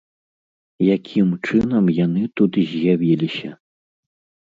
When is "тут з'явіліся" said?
2.41-3.57